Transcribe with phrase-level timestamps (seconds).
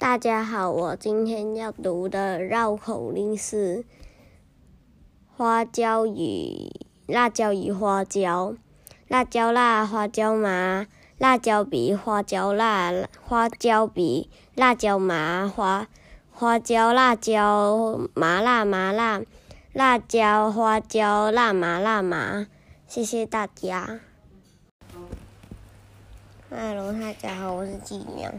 [0.00, 3.84] 大家好，我今天要读的绕口令是
[5.36, 6.72] 花椒与
[7.06, 8.56] 辣椒与花椒，
[9.08, 10.86] 辣椒辣，花椒麻，
[11.18, 12.90] 辣椒比花椒辣，
[13.20, 15.86] 花椒比辣椒麻，花
[16.32, 19.20] 花椒辣椒麻辣麻辣，
[19.74, 22.46] 辣椒花椒辣麻辣麻。
[22.86, 24.00] 谢谢大家。
[26.48, 28.32] Hello，大家好，我是纪良。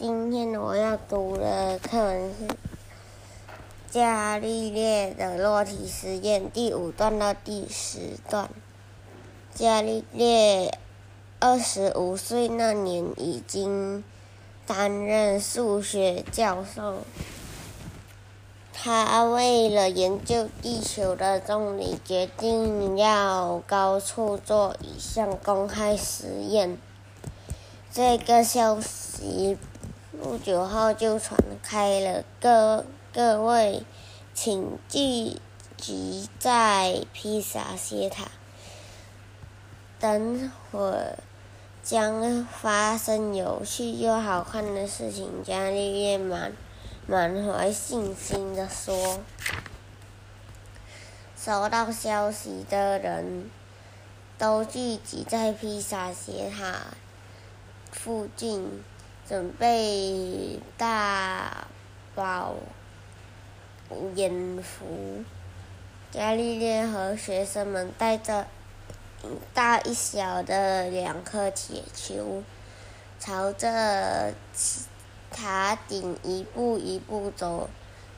[0.00, 2.46] 今天我要读的课文是
[3.90, 8.48] 伽利略的落体实验第五段到第十段。
[9.52, 10.78] 伽利略
[11.40, 14.04] 二十五岁那年已经
[14.68, 16.98] 担任数学教授。
[18.72, 26.78] 他为了研究地球的重力，决定要高处做一项公开实验。
[27.92, 29.58] 这个消息。
[30.20, 33.84] 不久后就传开了，各各位，
[34.34, 35.40] 请聚
[35.76, 38.26] 集在披萨斜塔。
[40.00, 41.18] 等会儿
[41.84, 45.44] 将发生有趣又好看的事情。
[45.44, 46.52] 伽利略满
[47.06, 49.20] 满怀信心的说
[51.40, 53.48] ：“收到消息的人
[54.36, 56.88] 都聚集在披萨斜塔
[57.92, 58.82] 附近。”
[59.28, 61.66] 准备大
[62.14, 62.54] 饱
[64.14, 65.22] 眼福，
[66.10, 68.46] 伽利略和学生们带着
[69.22, 72.42] 一大一小的两颗铁球，
[73.20, 74.32] 朝着
[75.30, 77.68] 塔顶一步一步走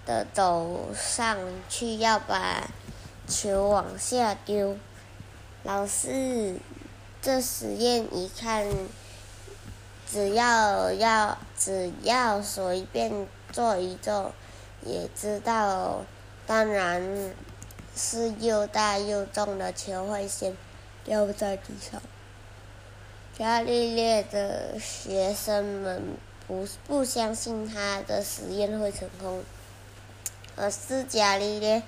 [0.07, 1.37] 的走上
[1.69, 2.71] 去，要把
[3.27, 4.77] 球往下丢。
[5.65, 6.61] 老师，
[7.21, 8.69] 这实验一看。
[10.13, 14.33] 只要要只要随便做一做，
[14.83, 16.03] 也知道，
[16.47, 17.33] 当然
[17.95, 20.57] 是又大又重的球会先
[21.05, 22.03] 掉在地上。
[23.39, 26.03] 伽利略的学生们
[26.47, 29.45] 不不相信他的实验会成功，
[30.57, 31.83] 而是伽利略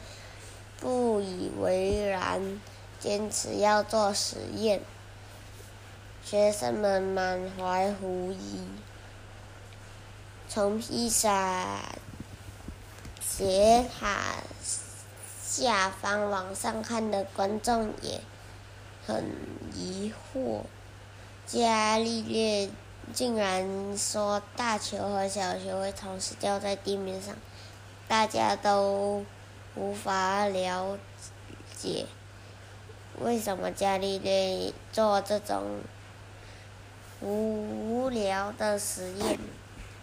[0.79, 2.61] 不以为然，
[3.01, 4.81] 坚持要做实验。
[6.25, 8.67] 学生们满怀狐疑，
[10.49, 11.83] 从披萨
[13.21, 14.37] 斜塔
[15.43, 18.21] 下方往上看的观众也
[19.07, 19.37] 很
[19.75, 20.63] 疑惑：
[21.47, 22.71] 伽利略
[23.13, 27.35] 竟然说大球和小球会同时掉在地面上，
[28.09, 29.23] 大家都
[29.75, 30.97] 无法了
[31.77, 32.07] 解
[33.19, 35.83] 为什么伽利略做这种。
[37.23, 39.39] 无聊的实验，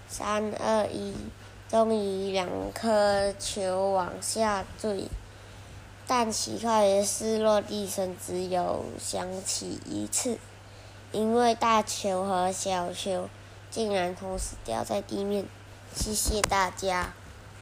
[0.07, 1.13] 三二一，
[1.69, 5.07] 终于两颗球往下坠，
[6.07, 10.38] 但奇怪的是落地声只有响起一次，
[11.12, 13.28] 因为大球和小球
[13.69, 15.46] 竟然同时掉在地面。
[15.94, 17.13] 谢谢大家。